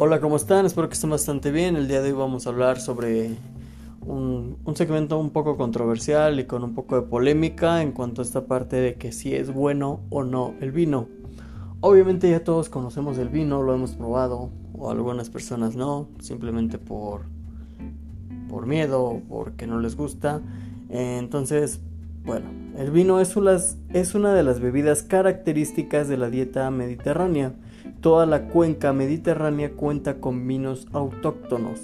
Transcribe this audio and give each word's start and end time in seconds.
Hola, 0.00 0.20
¿cómo 0.20 0.36
están? 0.36 0.64
Espero 0.64 0.88
que 0.88 0.94
estén 0.94 1.10
bastante 1.10 1.50
bien. 1.50 1.74
El 1.74 1.88
día 1.88 2.00
de 2.00 2.12
hoy 2.12 2.16
vamos 2.16 2.46
a 2.46 2.50
hablar 2.50 2.80
sobre 2.80 3.32
un, 4.06 4.56
segmento 4.76 5.18
un 5.18 5.30
poco 5.30 5.56
controversial 5.56 6.38
y 6.38 6.44
con 6.44 6.62
un 6.62 6.72
poco 6.76 6.94
de 6.94 7.02
polémica 7.02 7.82
en 7.82 7.90
cuanto 7.90 8.22
a 8.22 8.24
esta 8.24 8.46
parte 8.46 8.76
de 8.76 8.94
que 8.94 9.10
si 9.10 9.34
es 9.34 9.52
bueno 9.52 9.98
o 10.10 10.22
no 10.22 10.54
el 10.60 10.70
vino. 10.70 11.08
Obviamente 11.80 12.30
ya 12.30 12.44
todos 12.44 12.68
conocemos 12.68 13.18
el 13.18 13.28
vino, 13.28 13.60
lo 13.64 13.74
hemos 13.74 13.96
probado, 13.96 14.50
o 14.78 14.88
algunas 14.88 15.30
personas 15.30 15.74
no, 15.74 16.06
simplemente 16.20 16.78
por, 16.78 17.22
por 18.48 18.66
miedo 18.66 19.20
porque 19.28 19.66
no 19.66 19.80
les 19.80 19.96
gusta. 19.96 20.40
Entonces, 20.90 21.80
bueno, 22.24 22.46
el 22.76 22.92
vino 22.92 23.18
es 23.18 23.34
una 23.34 24.32
de 24.32 24.42
las 24.44 24.60
bebidas 24.60 25.02
características 25.02 26.06
de 26.06 26.18
la 26.18 26.30
dieta 26.30 26.70
mediterránea 26.70 27.52
Toda 28.00 28.26
la 28.26 28.46
cuenca 28.46 28.92
mediterránea 28.92 29.72
cuenta 29.72 30.20
con 30.20 30.46
vinos 30.46 30.86
autóctonos. 30.92 31.80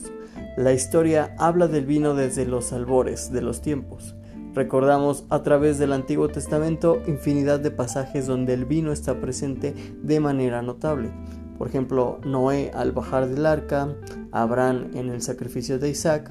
La 0.56 0.72
historia 0.72 1.34
habla 1.38 1.66
del 1.66 1.86
vino 1.86 2.14
desde 2.14 2.46
los 2.46 2.72
albores 2.72 3.32
de 3.32 3.42
los 3.42 3.60
tiempos. 3.60 4.14
Recordamos 4.54 5.24
a 5.30 5.42
través 5.42 5.78
del 5.78 5.92
Antiguo 5.92 6.28
Testamento 6.28 7.02
infinidad 7.08 7.58
de 7.58 7.72
pasajes 7.72 8.28
donde 8.28 8.54
el 8.54 8.64
vino 8.64 8.92
está 8.92 9.20
presente 9.20 9.74
de 10.04 10.20
manera 10.20 10.62
notable. 10.62 11.10
Por 11.58 11.66
ejemplo, 11.66 12.20
Noé 12.24 12.70
al 12.72 12.92
bajar 12.92 13.28
del 13.28 13.44
arca, 13.44 13.96
Abraham 14.30 14.92
en 14.94 15.08
el 15.08 15.20
sacrificio 15.20 15.80
de 15.80 15.90
Isaac. 15.90 16.30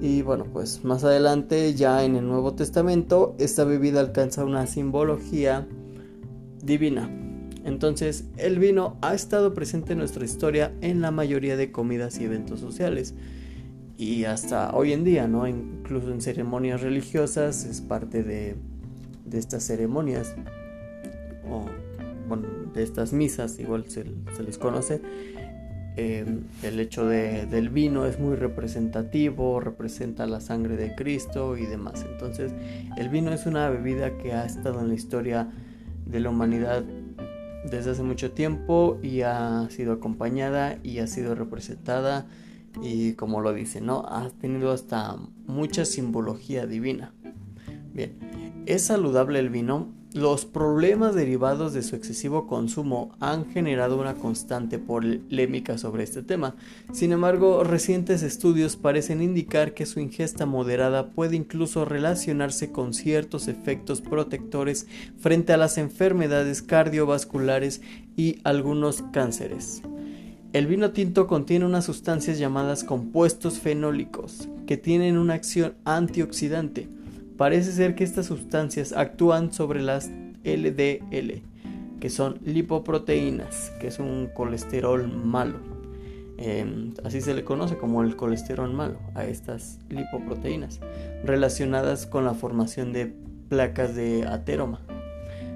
Y 0.00 0.22
bueno, 0.22 0.44
pues 0.52 0.84
más 0.84 1.02
adelante, 1.02 1.74
ya 1.74 2.04
en 2.04 2.14
el 2.14 2.28
Nuevo 2.28 2.54
Testamento, 2.54 3.34
esta 3.40 3.64
bebida 3.64 3.98
alcanza 3.98 4.44
una 4.44 4.68
simbología 4.68 5.66
divina. 6.62 7.27
Entonces, 7.68 8.24
el 8.38 8.58
vino 8.58 8.96
ha 9.02 9.14
estado 9.14 9.52
presente 9.52 9.92
en 9.92 9.98
nuestra 9.98 10.24
historia 10.24 10.72
en 10.80 11.02
la 11.02 11.10
mayoría 11.10 11.56
de 11.56 11.70
comidas 11.70 12.18
y 12.18 12.24
eventos 12.24 12.60
sociales. 12.60 13.14
Y 13.98 14.24
hasta 14.24 14.74
hoy 14.74 14.92
en 14.92 15.04
día, 15.04 15.28
¿no? 15.28 15.46
Incluso 15.46 16.10
en 16.10 16.22
ceremonias 16.22 16.80
religiosas 16.80 17.64
es 17.66 17.80
parte 17.82 18.22
de, 18.22 18.56
estas 19.32 19.64
ceremonias. 19.64 20.34
O, 21.50 21.66
bueno, 22.26 22.44
de 22.72 22.82
estas 22.82 23.12
misas, 23.12 23.58
igual 23.58 23.84
se, 23.88 24.04
les 24.42 24.56
conoce. 24.56 25.02
Em, 25.96 26.44
el 26.62 26.80
hecho 26.80 27.06
del 27.06 27.68
vino 27.68 28.06
es 28.06 28.18
muy 28.18 28.36
representativo, 28.36 29.60
representa 29.60 30.26
la 30.26 30.40
sangre 30.40 30.76
de 30.76 30.94
Cristo 30.94 31.58
y 31.58 31.66
demás. 31.66 32.06
Entonces, 32.10 32.52
el 32.96 33.10
vino 33.10 33.30
es 33.32 33.44
una 33.44 33.68
bebida 33.68 34.16
que 34.16 34.32
ha 34.32 34.46
estado 34.46 34.80
en 34.80 34.88
la 34.88 34.94
historia 34.94 35.48
de 36.06 36.20
la 36.20 36.30
humanidad 36.30 36.84
desde 37.64 37.90
hace 37.90 38.02
mucho 38.02 38.32
tiempo 38.32 38.98
y 39.02 39.22
ha 39.22 39.68
sido 39.70 39.92
acompañada 39.94 40.78
y 40.82 40.98
ha 40.98 41.06
sido 41.06 41.34
representada 41.34 42.26
y 42.82 43.14
como 43.14 43.40
lo 43.40 43.52
dice, 43.52 43.80
¿no? 43.80 44.04
Ha 44.08 44.30
tenido 44.30 44.72
hasta 44.72 45.16
mucha 45.46 45.84
simbología 45.84 46.66
divina. 46.66 47.12
Bien, 47.92 48.62
¿es 48.66 48.84
saludable 48.84 49.38
el 49.38 49.50
vino? 49.50 49.92
Los 50.18 50.46
problemas 50.46 51.14
derivados 51.14 51.72
de 51.74 51.84
su 51.84 51.94
excesivo 51.94 52.48
consumo 52.48 53.14
han 53.20 53.48
generado 53.52 54.00
una 54.00 54.14
constante 54.14 54.80
polémica 54.80 55.78
sobre 55.78 56.02
este 56.02 56.24
tema. 56.24 56.56
Sin 56.90 57.12
embargo, 57.12 57.62
recientes 57.62 58.24
estudios 58.24 58.74
parecen 58.74 59.22
indicar 59.22 59.74
que 59.74 59.86
su 59.86 60.00
ingesta 60.00 60.44
moderada 60.44 61.10
puede 61.10 61.36
incluso 61.36 61.84
relacionarse 61.84 62.72
con 62.72 62.94
ciertos 62.94 63.46
efectos 63.46 64.00
protectores 64.00 64.88
frente 65.20 65.52
a 65.52 65.56
las 65.56 65.78
enfermedades 65.78 66.62
cardiovasculares 66.62 67.80
y 68.16 68.40
algunos 68.42 69.04
cánceres. 69.12 69.82
El 70.52 70.66
vino 70.66 70.90
tinto 70.90 71.28
contiene 71.28 71.64
unas 71.64 71.84
sustancias 71.84 72.40
llamadas 72.40 72.82
compuestos 72.82 73.60
fenólicos, 73.60 74.48
que 74.66 74.76
tienen 74.76 75.16
una 75.16 75.34
acción 75.34 75.74
antioxidante 75.84 76.88
Parece 77.38 77.70
ser 77.70 77.94
que 77.94 78.02
estas 78.02 78.26
sustancias 78.26 78.92
actúan 78.92 79.52
sobre 79.52 79.80
las 79.80 80.10
LDL, 80.42 81.40
que 82.00 82.10
son 82.10 82.40
lipoproteínas, 82.44 83.72
que 83.80 83.86
es 83.86 84.00
un 84.00 84.28
colesterol 84.34 85.06
malo. 85.06 85.60
Em, 86.36 86.94
así 87.04 87.20
se 87.20 87.34
le 87.34 87.44
conoce 87.44 87.76
como 87.76 88.02
el 88.02 88.16
colesterol 88.16 88.72
malo 88.72 88.98
a 89.14 89.24
estas 89.24 89.78
lipoproteínas, 89.88 90.80
relacionadas 91.22 92.06
con 92.06 92.24
la 92.24 92.34
formación 92.34 92.92
de 92.92 93.14
placas 93.48 93.94
de 93.94 94.26
ateroma. 94.26 94.80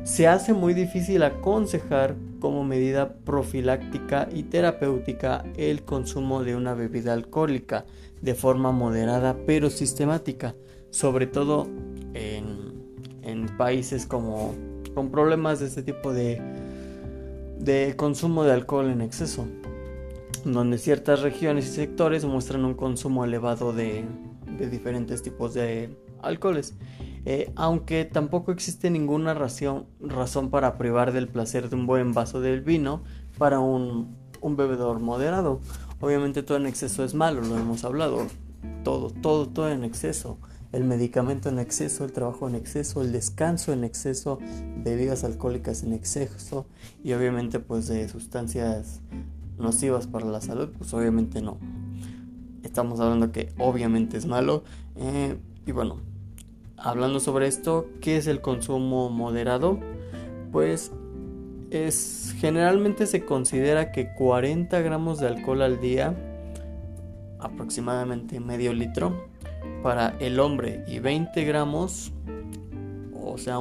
Se 0.05 0.29
hace 0.29 0.53
muy 0.53 0.75
difícil 0.75 1.25
aconsejar 1.25 2.15
como 2.39 2.63
medida 2.63 3.13
profiláctica 3.13 4.29
y 4.33 4.45
terapéutica 4.45 5.45
el 5.57 5.83
consumo 5.83 6.45
de 6.45 6.55
una 6.55 6.75
bebida 6.75 7.13
alcohólica 7.13 7.87
de 8.21 8.35
forma 8.35 8.71
moderada 8.71 9.37
pero 9.47 9.69
sistemática 9.69 10.55
sobre 10.93 11.27
todo 11.27 11.67
en, 12.15 12.61
países 13.57 14.07
como 14.07 14.55
con 14.95 15.11
problemas 15.11 15.61
de 15.61 15.67
este 15.67 15.83
tipo 15.83 16.13
de, 16.13 16.41
de 17.59 17.95
consumo 17.97 18.45
de 18.45 18.53
alcohol 18.53 18.89
en 18.91 19.01
exceso, 19.01 19.47
donde 20.45 20.79
ciertas 20.79 21.23
regiones 21.23 21.67
y 21.67 21.73
sectores 21.73 22.25
muestran 22.25 22.65
un 22.65 22.75
consumo 22.75 23.25
elevado 23.25 23.73
de, 23.73 24.05
diferentes 24.71 25.23
tipos 25.23 25.55
de 25.55 25.97
alcoholes. 26.23 26.75
Eh, 27.25 27.53
aunque 27.57 28.05
tampoco 28.05 28.53
existe 28.53 28.91
ninguna 28.91 29.35
razón, 29.35 29.87
razón 30.01 30.51
para 30.51 30.77
privar 30.77 31.13
del 31.13 31.29
placer 31.29 31.69
de 31.69 31.77
un 31.77 31.87
buen 31.87 32.13
vaso 32.13 32.41
del 32.41 32.61
vino 32.61 33.03
para 33.39 33.61
un, 33.61 34.17
un 34.41 34.57
bebedor 34.57 34.99
moderado. 35.01 35.61
Obviamente 36.01 36.43
todo 36.43 36.59
en 36.59 36.67
exceso 36.67 37.05
es 37.05 37.15
malo, 37.15 37.41
lo 37.43 37.57
hemos 37.57 37.85
hablado. 37.85 38.27
Todo, 38.85 39.11
todo, 39.11 39.49
todo 39.49 39.71
en 39.71 39.85
exceso 39.85 40.39
el 40.73 40.85
medicamento 40.85 41.51
en 41.51 41.59
exceso, 41.59 42.05
el 42.05 42.13
trabajo 42.13 42.49
en 42.49 42.55
exceso, 42.55 43.03
el 43.03 43.13
descanso 43.13 43.73
en 43.73 43.85
exceso, 43.85 44.39
bebidas 44.79 45.23
alcohólicas 45.23 45.83
en 45.83 45.93
exceso 45.93 46.67
y 47.05 47.13
obviamente 47.13 47.61
pues 47.61 47.89
de 47.89 48.09
sustancias 48.09 49.01
nocivas 49.59 50.07
para 50.07 50.27
la 50.27 50.41
salud, 50.41 50.71
pues 50.77 50.93
obviamente 50.95 51.43
no. 51.43 51.59
Estamos 52.63 53.01
hablando 53.01 53.33
que 53.33 53.53
obviamente 53.59 54.17
es 54.17 54.27
malo. 54.27 54.65
Eh, 54.97 55.37
y 55.67 55.73
bueno, 55.73 55.99
hablando 56.77 57.21
sobre 57.21 57.47
esto, 57.47 57.87
¿qué 58.01 58.17
es 58.17 58.27
el 58.27 58.41
consumo 58.41 59.11
moderado? 59.11 59.79
Pues 60.53 60.91
es 61.71 62.35
generalmente 62.39 63.07
se 63.07 63.25
considera 63.25 63.93
que 63.93 64.13
40 64.15 64.81
gramos 64.81 65.21
de 65.21 65.27
alcohol 65.27 65.63
al 65.63 65.81
día, 65.81 66.15
aproximadamente 67.39 68.41
medio 68.41 68.73
litro, 68.73 69.32
para 69.83 70.17
el 70.21 70.41
hombre 70.41 70.85
y 70.87 70.99
20 70.99 71.45
gramos, 71.45 72.13
o 73.15 73.39
sea, 73.39 73.57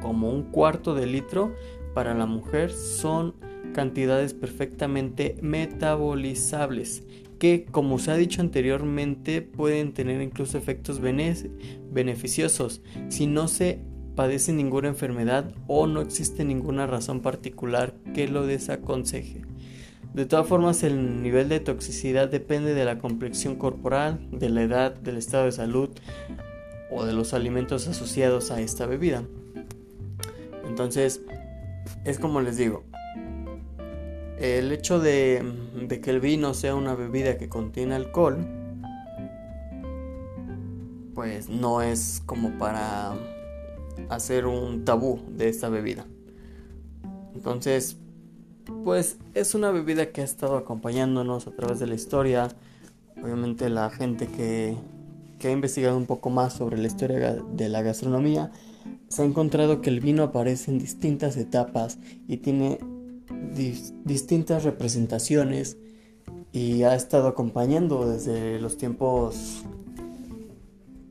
como 0.00 0.30
un 0.30 0.42
cuarto 0.44 0.94
de 0.94 1.06
litro 1.06 1.54
para 1.94 2.14
la 2.14 2.26
mujer, 2.26 2.70
son 2.70 3.34
cantidades 3.72 4.34
perfectamente 4.34 5.36
metabolizables 5.40 7.04
que, 7.38 7.64
como 7.64 7.98
se 7.98 8.10
ha 8.12 8.16
dicho 8.16 8.40
anteriormente, 8.40 9.42
pueden 9.42 9.92
tener 9.92 10.22
incluso 10.22 10.58
efectos 10.58 11.00
beneficiosos 11.00 12.82
si 13.08 13.26
no 13.26 13.48
se 13.48 13.80
padece 14.14 14.52
ninguna 14.52 14.88
enfermedad 14.88 15.52
o 15.66 15.86
no 15.86 16.02
existe 16.02 16.44
ninguna 16.44 16.86
razón 16.86 17.20
particular 17.20 17.94
que 18.14 18.28
lo 18.28 18.46
desaconseje. 18.46 19.42
De 20.14 20.26
todas 20.26 20.46
formas, 20.46 20.82
el 20.82 21.22
nivel 21.22 21.48
de 21.48 21.60
toxicidad 21.60 22.28
depende 22.28 22.74
de 22.74 22.84
la 22.84 22.98
complexión 22.98 23.56
corporal, 23.56 24.28
de 24.30 24.50
la 24.50 24.62
edad, 24.62 24.94
del 24.94 25.16
estado 25.16 25.46
de 25.46 25.52
salud 25.52 25.88
o 26.90 27.04
de 27.06 27.14
los 27.14 27.32
alimentos 27.32 27.88
asociados 27.88 28.50
a 28.50 28.60
esta 28.60 28.84
bebida. 28.84 29.24
Entonces, 30.66 31.22
es 32.04 32.18
como 32.18 32.42
les 32.42 32.58
digo, 32.58 32.84
el 34.38 34.72
hecho 34.72 35.00
de, 35.00 35.42
que 36.02 36.10
el 36.10 36.20
vino 36.20 36.52
sea 36.52 36.74
una 36.74 36.94
bebida 36.94 37.38
que 37.38 37.48
contiene 37.48 37.94
alcohol, 37.94 38.46
pues 41.14 41.48
no 41.48 41.80
es 41.80 42.22
como 42.26 42.58
para 42.58 43.14
hacer 44.08 44.46
un 44.46 44.84
tabú 44.84 45.20
de 45.28 45.48
esta 45.48 45.68
bebida. 45.68 46.06
Entonces, 47.34 47.98
pues 48.84 49.18
es 49.34 49.54
una 49.54 49.70
bebida 49.70 50.12
que 50.12 50.20
ha 50.20 50.24
estado 50.24 50.56
acompañándonos 50.56 51.46
a 51.46 51.52
través 51.52 51.78
de 51.78 51.86
la 51.86 51.94
historia. 51.94 52.48
Obviamente 53.22 53.68
la 53.68 53.90
gente 53.90 54.26
que, 54.26 54.76
ha 55.44 55.50
investigado 55.50 55.96
un 55.96 56.06
poco 56.06 56.30
más 56.30 56.52
sobre 56.52 56.78
la 56.78 56.86
historia 56.86 57.34
de 57.34 57.68
la 57.68 57.82
gastronomía 57.82 58.52
se 59.08 59.22
ha 59.22 59.24
encontrado 59.24 59.80
que 59.80 59.90
el 59.90 59.98
vino 59.98 60.22
aparece 60.22 60.70
en 60.70 60.78
distintas 60.78 61.36
etapas 61.36 61.98
y 62.28 62.36
tiene 62.36 62.78
distintas 64.04 64.62
representaciones 64.62 65.78
y 66.52 66.84
ha 66.84 66.94
estado 66.94 67.26
acompañando 67.26 68.08
desde 68.08 68.60
los 68.60 68.76
tiempos 68.78 69.64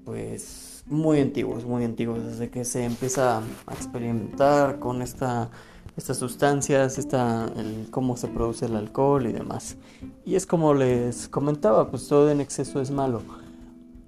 pues 0.06 0.84
muy 0.88 1.20
antiguos, 1.20 1.66
muy 1.66 1.84
antiguos, 1.84 2.24
desde 2.26 2.50
que 2.50 2.66
se 2.66 2.86
empieza 2.86 3.40
a 3.40 3.74
experimentar 3.74 4.80
con 4.80 5.02
esta 5.02 5.52
estas 5.98 6.18
sustancias, 6.18 6.98
esta, 6.98 7.50
cómo 7.90 8.18
se 8.18 8.28
produce 8.28 8.66
el 8.66 8.76
alcohol 8.76 9.28
y 9.28 9.34
demás. 9.34 9.78
Y 10.26 10.36
es 10.36 10.46
como 10.46 10.74
les 10.74 11.28
comentaba, 11.28 11.90
pues 11.90 12.08
todo 12.08 12.32
en 12.32 12.42
exceso 12.42 12.82
es 12.82 12.92
malo. 12.92 13.22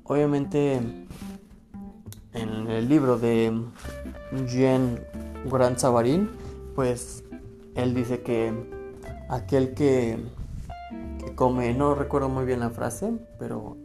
Obviamente 0.04 0.82
en 2.34 2.68
el 2.68 2.90
libro 2.90 3.18
de 3.18 3.54
Jean 4.48 5.00
Grand 5.52 5.78
Savarin, 5.78 6.30
pues 6.76 7.24
él 7.76 7.94
dice 7.94 8.22
que 8.22 8.54
aquel 9.30 9.74
que, 9.74 10.18
que 11.20 11.36
come, 11.36 11.74
no 11.74 11.96
recuerdo 11.96 12.30
muy 12.30 12.46
bien 12.46 12.60
la 12.62 12.70
frase, 12.70 13.14
pero 13.38 13.78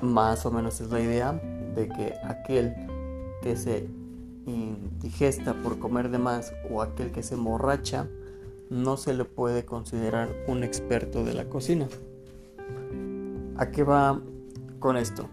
más 0.00 0.44
o 0.46 0.50
menos 0.50 0.80
es 0.80 0.90
la 0.90 1.00
idea 1.00 1.32
de 1.74 1.88
que 1.88 2.14
aquel 2.24 2.74
que 3.42 3.56
se 3.56 3.88
indigesta 4.46 5.54
por 5.62 5.78
comer 5.78 6.10
de 6.10 6.18
más 6.18 6.52
o 6.70 6.82
aquel 6.82 7.12
que 7.12 7.22
se 7.22 7.34
emborracha 7.34 8.08
no 8.70 8.96
se 8.96 9.14
le 9.14 9.24
puede 9.24 9.64
considerar 9.64 10.30
un 10.48 10.64
experto 10.64 11.24
de 11.24 11.34
la 11.34 11.44
cocina. 11.44 11.88
¿A 13.56 13.70
qué 13.70 13.84
va 13.84 14.20
con 14.78 14.96
esto? 14.96 15.28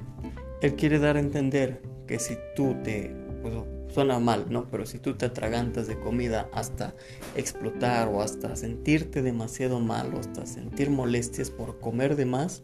Él 0.61 0.75
quiere 0.75 0.99
dar 0.99 1.15
a 1.15 1.19
entender 1.19 1.81
que 2.05 2.19
si 2.19 2.37
tú 2.55 2.75
te... 2.83 3.15
Pues, 3.41 3.53
suena 3.89 4.19
mal, 4.19 4.45
¿no? 4.49 4.65
Pero 4.65 4.85
si 4.85 4.99
tú 4.99 5.15
te 5.15 5.25
atragantas 5.25 5.87
de 5.87 5.99
comida 5.99 6.47
hasta 6.53 6.93
explotar 7.35 8.07
o 8.07 8.21
hasta 8.21 8.55
sentirte 8.55 9.21
demasiado 9.21 9.79
mal 9.79 10.13
o 10.13 10.19
hasta 10.19 10.45
sentir 10.45 10.89
molestias 10.89 11.49
por 11.49 11.79
comer 11.79 12.15
de 12.15 12.25
más, 12.25 12.61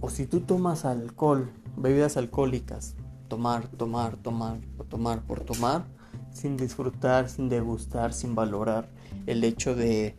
o 0.00 0.10
si 0.10 0.26
tú 0.26 0.40
tomas 0.40 0.84
alcohol, 0.84 1.50
bebidas 1.76 2.16
alcohólicas, 2.16 2.96
tomar, 3.28 3.68
tomar, 3.68 4.16
tomar, 4.16 4.58
tomar 4.88 5.22
por 5.22 5.40
tomar, 5.40 5.84
sin 6.32 6.56
disfrutar, 6.56 7.28
sin 7.28 7.48
degustar, 7.48 8.12
sin 8.12 8.34
valorar 8.34 8.88
el 9.26 9.44
hecho 9.44 9.74
de 9.74 10.16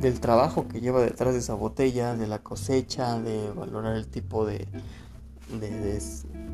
del 0.00 0.20
trabajo 0.20 0.66
que 0.68 0.80
lleva 0.80 1.00
detrás 1.00 1.34
de 1.34 1.40
esa 1.40 1.54
botella, 1.54 2.16
de 2.16 2.26
la 2.26 2.40
cosecha, 2.40 3.20
de 3.20 3.50
valorar 3.52 3.96
el 3.96 4.08
tipo 4.08 4.44
de, 4.44 4.66
de, 5.60 6.00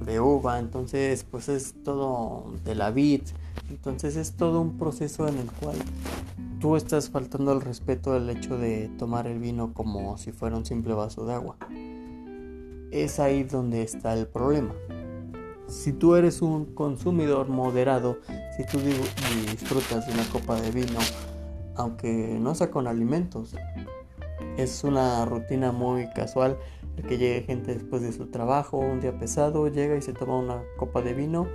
de, 0.05 0.21
uva, 0.21 0.59
entonces 0.59 1.25
pues 1.25 1.49
es 1.49 1.75
todo 1.83 2.53
de 2.65 2.75
la 2.75 2.91
vid, 2.91 3.23
entonces 3.71 4.17
es 4.17 4.33
todo 4.33 4.61
un 4.61 4.76
proceso 4.76 5.26
en 5.26 5.38
el 5.38 5.50
cual 5.53 5.76
tú 6.61 6.76
estás 6.76 7.09
faltando 7.09 7.53
al 7.53 7.61
respeto 7.62 8.12
del 8.12 8.29
hecho 8.29 8.59
de 8.59 8.91
tomar 8.99 9.26
el 9.26 9.38
vino 9.38 9.73
como 9.73 10.19
si 10.19 10.33
fuera 10.33 10.56
un 10.56 10.67
simple 10.67 10.94
vaso 10.94 11.25
de 11.25 11.35
agua. 11.35 11.56
Es 12.91 13.21
ahí 13.21 13.44
donde 13.44 13.83
está 13.83 14.15
el 14.15 14.26
problema. 14.26 14.75
Si 15.71 15.93
tú 15.93 16.17
eres 16.17 16.43
un 16.43 16.75
consumidor 16.75 17.49
moderado, 17.49 18.19
si 18.57 18.67
tú 18.67 18.81
disfrutas 18.81 20.05
de 20.05 20.13
una 20.13 20.25
copa 20.25 20.61
de 20.61 20.73
vino, 20.73 20.99
aunque 21.77 22.39
no 22.41 22.57
sea 22.57 22.73
con 22.73 22.89
alimentos, 22.89 23.55
es 24.57 24.83
una 24.83 25.25
rutina 25.25 25.71
muy 25.71 26.09
casual 26.11 26.59
que 27.09 27.19
llegue 27.19 27.43
gente 27.43 27.73
después 27.73 28.03
de 28.03 28.13
su 28.13 28.27
trabajo, 28.27 28.79
un 28.79 29.01
día 29.01 29.17
pesado, 29.17 29.69
llega 29.69 29.97
y 29.97 30.03
se 30.03 30.13
toma 30.13 30.39
una 30.39 30.61
copa 30.77 31.03
de 31.03 31.15
vino 31.15 31.47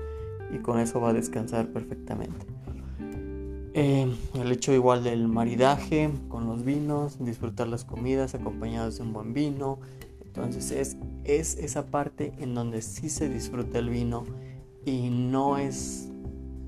y 0.49 0.59
con 0.59 0.79
eso 0.79 1.01
va 1.01 1.09
a 1.09 1.13
descansar 1.13 1.67
perfectamente. 1.67 2.45
Eh, 3.73 4.09
el 4.35 4.51
hecho 4.53 4.71
igual 4.71 5.03
del 5.03 5.27
maridaje 5.27 6.09
con 6.29 6.47
los 6.47 6.63
vinos, 6.63 7.17
disfrutar 7.19 7.67
las 7.67 7.83
comidas 7.83 8.33
acompañadas 8.33 8.95
de 8.95 9.03
un 9.03 9.11
buen 9.11 9.33
vino, 9.33 9.79
entonces 10.35 10.71
es, 10.71 10.97
es 11.23 11.57
esa 11.57 11.85
parte 11.85 12.33
en 12.39 12.53
donde 12.53 12.81
sí 12.81 13.09
se 13.09 13.29
disfruta 13.29 13.79
el 13.79 13.89
vino 13.89 14.25
y 14.83 15.09
no 15.09 15.57
es, 15.57 16.09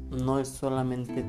no 0.09 0.39
es 0.39 0.47
solamente 0.47 1.25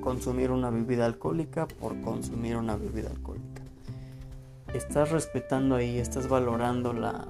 consumir 0.00 0.50
una 0.50 0.70
bebida 0.70 1.06
alcohólica 1.06 1.66
por 1.66 2.00
consumir 2.00 2.56
una 2.56 2.76
bebida 2.76 3.10
alcohólica. 3.10 3.62
Estás 4.74 5.12
respetando 5.12 5.76
ahí, 5.76 5.98
estás 5.98 6.28
valorando 6.28 6.92
la 6.92 7.26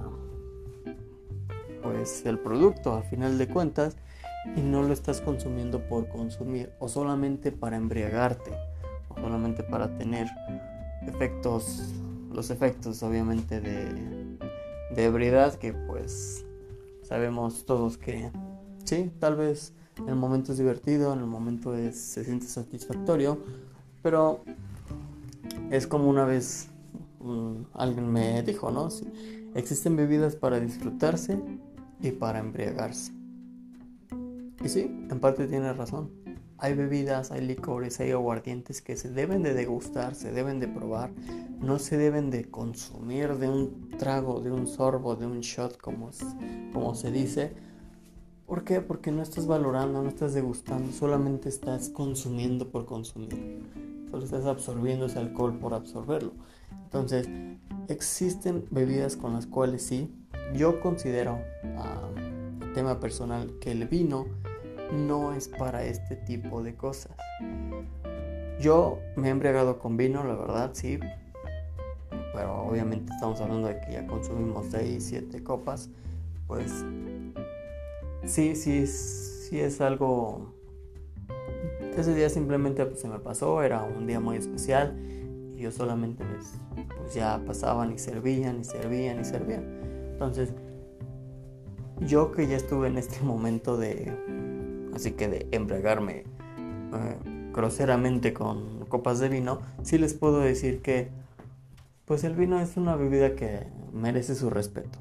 pues 1.82 2.24
el 2.24 2.38
producto 2.38 2.94
a 2.94 3.02
final 3.02 3.36
de 3.36 3.46
cuentas 3.46 3.96
y 4.56 4.60
no 4.62 4.82
lo 4.82 4.94
estás 4.94 5.20
consumiendo 5.20 5.86
por 5.86 6.08
consumir 6.08 6.72
o 6.78 6.88
solamente 6.88 7.52
para 7.52 7.76
embriagarte 7.76 8.52
o 9.10 9.20
solamente 9.20 9.62
para 9.62 9.98
tener 9.98 10.26
efectos 11.06 11.92
los 12.34 12.50
efectos 12.50 13.02
obviamente 13.02 13.60
de, 13.60 14.38
de 14.94 15.04
ebriedad 15.04 15.54
que 15.54 15.72
pues 15.72 16.44
sabemos 17.02 17.64
todos 17.64 17.96
que 17.96 18.30
sí, 18.84 19.12
tal 19.20 19.36
vez 19.36 19.72
en 19.98 20.08
el 20.08 20.16
momento 20.16 20.52
es 20.52 20.58
divertido, 20.58 21.12
en 21.12 21.20
el 21.20 21.26
momento 21.26 21.76
es, 21.76 21.96
se 21.96 22.24
siente 22.24 22.46
satisfactorio, 22.46 23.38
pero 24.02 24.42
es 25.70 25.86
como 25.86 26.08
una 26.08 26.24
vez 26.24 26.68
alguien 27.72 28.12
me 28.12 28.42
dijo, 28.42 28.70
¿no? 28.70 28.88
existen 29.54 29.96
bebidas 29.96 30.36
para 30.36 30.60
disfrutarse 30.60 31.38
y 32.00 32.10
para 32.10 32.40
embriagarse. 32.40 33.12
Y 34.62 34.68
sí, 34.68 34.82
en 34.82 35.20
parte 35.20 35.46
tiene 35.46 35.72
razón. 35.72 36.23
Hay 36.64 36.72
bebidas, 36.72 37.30
hay 37.30 37.42
licores, 37.42 38.00
hay 38.00 38.12
aguardientes 38.12 38.80
que 38.80 38.96
se 38.96 39.10
deben 39.10 39.42
de 39.42 39.52
degustar, 39.52 40.14
se 40.14 40.32
deben 40.32 40.60
de 40.60 40.66
probar, 40.66 41.10
no 41.60 41.78
se 41.78 41.98
deben 41.98 42.30
de 42.30 42.50
consumir 42.50 43.36
de 43.36 43.50
un 43.50 43.90
trago, 43.98 44.40
de 44.40 44.50
un 44.50 44.66
sorbo, 44.66 45.14
de 45.14 45.26
un 45.26 45.40
shot, 45.40 45.76
como, 45.76 46.08
como 46.72 46.94
se 46.94 47.10
dice. 47.10 47.52
¿Por 48.46 48.64
qué? 48.64 48.80
Porque 48.80 49.12
no 49.12 49.20
estás 49.20 49.46
valorando, 49.46 50.02
no 50.02 50.08
estás 50.08 50.32
degustando, 50.32 50.90
solamente 50.90 51.50
estás 51.50 51.90
consumiendo 51.90 52.70
por 52.70 52.86
consumir. 52.86 53.62
Solo 54.10 54.24
estás 54.24 54.46
absorbiendo 54.46 55.04
ese 55.04 55.18
alcohol 55.18 55.58
por 55.58 55.74
absorberlo. 55.74 56.32
Entonces, 56.84 57.28
existen 57.88 58.64
bebidas 58.70 59.16
con 59.16 59.34
las 59.34 59.46
cuales 59.46 59.82
sí, 59.82 60.10
yo 60.56 60.80
considero, 60.80 61.40
ah, 61.76 62.08
tema 62.72 63.00
personal, 63.00 63.52
que 63.60 63.72
el 63.72 63.86
vino 63.86 64.24
no 64.92 65.32
es 65.32 65.48
para 65.48 65.84
este 65.84 66.16
tipo 66.16 66.62
de 66.62 66.74
cosas. 66.74 67.16
Yo 68.60 68.98
me 69.16 69.28
he 69.28 69.30
embriagado 69.30 69.78
con 69.78 69.96
vino, 69.96 70.24
la 70.24 70.34
verdad, 70.34 70.70
sí. 70.72 70.98
Pero 72.32 72.62
obviamente 72.62 73.12
estamos 73.12 73.40
hablando 73.40 73.68
de 73.68 73.80
que 73.80 73.92
ya 73.92 74.06
consumimos 74.06 74.66
6, 74.70 75.04
7 75.04 75.42
copas. 75.42 75.90
Pues 76.46 76.84
sí, 78.24 78.54
sí, 78.56 78.86
sí 78.86 79.60
es 79.60 79.80
algo... 79.80 80.52
Ese 81.96 82.14
día 82.14 82.28
simplemente 82.28 82.84
pues, 82.86 83.00
se 83.00 83.08
me 83.08 83.18
pasó, 83.20 83.62
era 83.62 83.84
un 83.84 84.06
día 84.06 84.20
muy 84.20 84.36
especial. 84.36 84.96
Y 85.56 85.58
yo 85.58 85.70
solamente 85.70 86.24
pues 86.24 87.14
ya 87.14 87.40
pasaban 87.46 87.92
y 87.92 87.98
servían 87.98 88.60
y 88.60 88.64
servían 88.64 89.20
y 89.20 89.24
servían. 89.24 89.64
Entonces, 90.12 90.52
yo 92.00 92.32
que 92.32 92.46
ya 92.46 92.56
estuve 92.56 92.88
en 92.88 92.98
este 92.98 93.24
momento 93.24 93.76
de 93.76 94.12
así 94.94 95.12
que 95.12 95.28
de 95.28 95.48
embriagarme 95.52 96.24
eh, 96.94 97.50
groseramente 97.52 98.32
con 98.32 98.84
copas 98.86 99.18
de 99.20 99.28
vino, 99.28 99.60
sí 99.82 99.98
les 99.98 100.14
puedo 100.14 100.40
decir 100.40 100.82
que 100.82 101.10
pues 102.04 102.24
el 102.24 102.34
vino 102.34 102.60
es 102.60 102.76
una 102.76 102.96
bebida 102.96 103.34
que 103.34 103.66
merece 103.92 104.34
su 104.34 104.50
respeto. 104.50 104.98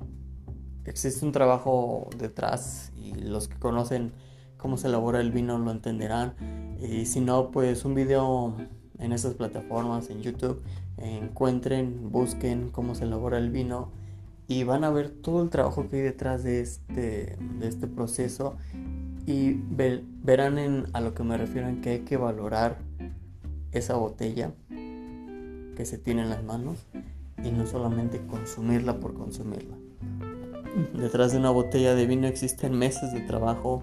Existe 0.86 1.26
un 1.26 1.32
trabajo 1.32 2.10
detrás 2.18 2.92
y 2.96 3.14
los 3.16 3.48
que 3.48 3.58
conocen 3.58 4.14
cómo 4.58 4.78
se 4.78 4.88
elabora 4.88 5.20
el 5.20 5.32
vino 5.32 5.58
lo 5.58 5.72
entenderán. 5.72 6.34
Y 6.80 7.06
si 7.06 7.20
no, 7.20 7.52
pues 7.52 7.84
un 7.86 7.96
video 7.96 8.56
en 9.00 9.12
esas 9.12 9.34
plataformas, 9.34 10.10
en 10.10 10.22
YouTube, 10.22 10.62
encuentren, 10.98 12.12
busquen 12.12 12.70
cómo 12.70 12.96
se 12.96 13.04
elabora 13.04 13.38
el 13.38 13.50
vino 13.50 13.92
y 14.48 14.64
van 14.64 14.84
a 14.84 14.90
ver 14.90 15.10
todo 15.10 15.44
el 15.44 15.50
trabajo 15.50 15.90
que 15.90 15.98
hay 15.98 16.02
detrás 16.04 16.44
de 16.44 16.62
este, 16.62 17.38
de 17.60 17.68
este 17.68 17.88
proceso 17.88 18.56
y 19.26 19.54
verán 19.54 20.88
a 20.94 21.02
lo 21.02 21.14
que 21.14 21.24
me 21.24 21.38
refiero 21.38 21.68
en 21.68 21.82
que 21.82 21.92
hay 21.92 22.00
que 22.00 22.18
valorar 22.18 22.78
esa 23.72 23.96
botella 23.96 24.52
que 24.70 25.86
se 25.86 25.98
tiene 25.98 26.24
en 26.24 26.30
las 26.30 26.44
manos 26.44 26.86
y 27.44 27.52
no 27.52 27.66
solamente 27.66 28.22
consumirla 28.28 29.00
por 29.00 29.14
consumirla. 29.14 29.78
Detrás 30.94 31.32
de 31.32 31.38
una 31.38 31.52
botella 31.52 31.96
de 31.96 32.06
vino 32.06 32.28
existen 32.28 32.78
meses 32.78 33.14
de 33.14 33.22
trabajo, 33.22 33.82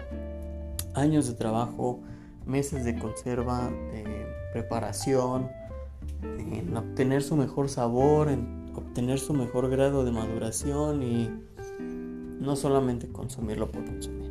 años 0.93 1.27
de 1.27 1.33
trabajo, 1.33 2.01
meses 2.45 2.83
de 2.83 2.97
conserva, 2.97 3.69
de 3.91 4.25
preparación, 4.53 5.49
en 6.21 6.75
obtener 6.75 7.23
su 7.23 7.35
mejor 7.35 7.69
sabor, 7.69 8.29
en 8.29 8.71
obtener 8.75 9.19
su 9.19 9.33
mejor 9.33 9.69
grado 9.69 10.03
de 10.03 10.11
maduración 10.11 11.03
y 11.03 11.29
no 12.39 12.55
solamente 12.55 13.07
consumirlo 13.07 13.71
por 13.71 13.85
consumir. 13.85 14.30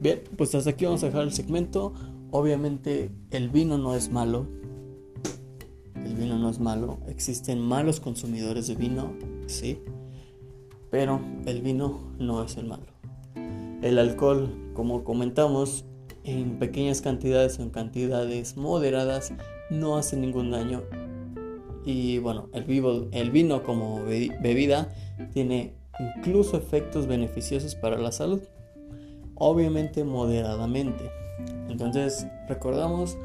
Bien, 0.00 0.22
pues 0.36 0.54
hasta 0.54 0.70
aquí 0.70 0.84
vamos 0.84 1.02
a 1.02 1.06
dejar 1.06 1.22
el 1.22 1.32
segmento. 1.32 1.94
Obviamente 2.30 3.10
el 3.30 3.48
vino 3.48 3.78
no 3.78 3.94
es 3.94 4.10
malo. 4.10 4.46
El 5.94 6.14
vino 6.14 6.38
no 6.38 6.50
es 6.50 6.60
malo. 6.60 6.98
Existen 7.08 7.60
malos 7.60 8.00
consumidores 8.00 8.66
de 8.66 8.74
vino, 8.74 9.14
sí. 9.46 9.80
Pero 10.90 11.20
el 11.46 11.62
vino 11.62 12.12
no 12.18 12.44
es 12.44 12.56
el 12.56 12.66
malo. 12.66 12.86
El 13.82 13.98
alcohol, 13.98 14.50
como 14.74 15.04
comentamos, 15.04 15.84
en 16.24 16.58
pequeñas 16.58 17.00
cantidades 17.00 17.58
o 17.58 17.62
en 17.62 17.70
cantidades 17.70 18.56
moderadas 18.56 19.32
no 19.70 19.96
hace 19.96 20.16
ningún 20.16 20.50
daño. 20.50 20.82
Y 21.84 22.18
bueno, 22.18 22.48
el, 22.52 22.64
vivo, 22.64 23.06
el 23.12 23.30
vino 23.30 23.62
como 23.62 24.04
bebida 24.04 24.92
tiene 25.32 25.74
incluso 26.18 26.56
efectos 26.56 27.06
beneficiosos 27.06 27.76
para 27.76 27.96
la 27.96 28.10
salud. 28.10 28.40
Obviamente 29.36 30.04
moderadamente. 30.04 31.10
Entonces 31.68 32.26
recordamos 32.48 33.16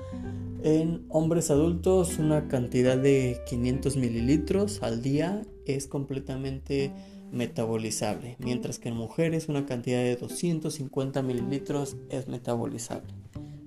en 0.63 1.05
hombres 1.09 1.49
adultos 1.49 2.19
una 2.19 2.47
cantidad 2.47 2.97
de 2.97 3.41
500 3.47 3.97
mililitros 3.97 4.83
al 4.83 5.01
día 5.01 5.41
es 5.65 5.87
completamente 5.87 6.91
metabolizable, 7.31 8.35
mientras 8.39 8.77
que 8.77 8.89
en 8.89 8.95
mujeres 8.95 9.47
una 9.47 9.65
cantidad 9.65 9.99
de 9.99 10.15
250 10.17 11.21
mililitros 11.21 11.97
es 12.09 12.27
metabolizable. 12.27 13.13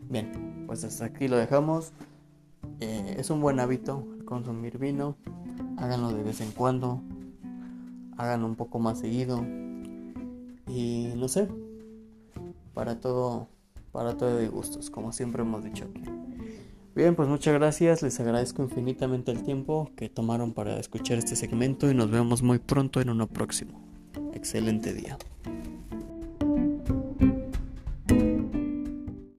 Bien, 0.08 0.64
pues 0.66 0.84
hasta 0.84 1.06
aquí 1.06 1.28
lo 1.28 1.36
dejamos. 1.36 1.92
Eh, 2.80 3.16
es 3.18 3.30
un 3.30 3.40
buen 3.40 3.58
hábito 3.58 4.06
consumir 4.24 4.78
vino. 4.78 5.16
Háganlo 5.78 6.12
de 6.12 6.22
vez 6.22 6.40
en 6.40 6.50
cuando. 6.52 7.02
Háganlo 8.16 8.46
un 8.46 8.54
poco 8.54 8.78
más 8.78 9.00
seguido. 9.00 9.44
Y 10.68 11.12
no 11.16 11.28
sé, 11.28 11.48
para 12.74 13.00
todo, 13.00 13.48
para 13.92 14.16
todo 14.16 14.36
de 14.36 14.48
gustos, 14.48 14.90
como 14.90 15.12
siempre 15.12 15.42
hemos 15.42 15.64
dicho 15.64 15.84
aquí. 15.84 16.02
Bien, 16.94 17.16
pues 17.16 17.28
muchas 17.28 17.54
gracias, 17.54 18.02
les 18.02 18.20
agradezco 18.20 18.62
infinitamente 18.62 19.32
el 19.32 19.42
tiempo 19.42 19.90
que 19.96 20.08
tomaron 20.08 20.52
para 20.52 20.78
escuchar 20.78 21.18
este 21.18 21.34
segmento 21.34 21.90
y 21.90 21.94
nos 21.94 22.10
vemos 22.10 22.42
muy 22.42 22.58
pronto 22.58 23.00
en 23.00 23.10
uno 23.10 23.26
próximo. 23.26 23.82
Excelente 24.32 24.92
día. 24.92 25.18